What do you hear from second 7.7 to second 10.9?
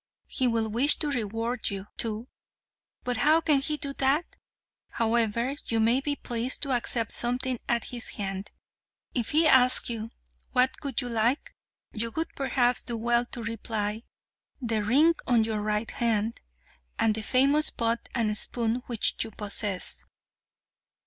his hand. If he asks you what you